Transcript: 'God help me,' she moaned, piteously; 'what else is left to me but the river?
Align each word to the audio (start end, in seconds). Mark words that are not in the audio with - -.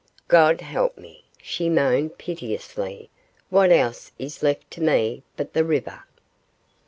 'God 0.27 0.61
help 0.61 0.97
me,' 0.97 1.25
she 1.43 1.69
moaned, 1.69 2.17
piteously; 2.17 3.11
'what 3.51 3.71
else 3.71 4.11
is 4.17 4.41
left 4.41 4.71
to 4.71 4.81
me 4.81 5.21
but 5.37 5.53
the 5.53 5.63
river? 5.63 6.05